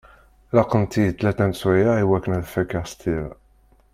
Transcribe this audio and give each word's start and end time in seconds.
Laqent-iyi 0.55 1.11
tlata 1.19 1.45
n 1.49 1.53
sswayeɛ 1.59 1.93
i 2.03 2.05
wakken 2.09 2.35
ad 2.37 2.43
t-fakeɣ 2.45 2.85
s 2.91 2.93
tira. 3.01 3.29